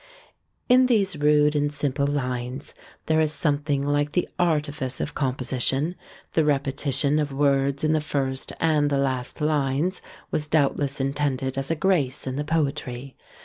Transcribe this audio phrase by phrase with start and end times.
[0.67, 2.73] In these rude and simple lines
[3.05, 5.95] there is something like the artifice of composition:
[6.31, 10.01] the repetition of words in the first and the last lines
[10.31, 13.15] was doubtless intended as a grace in the poetry.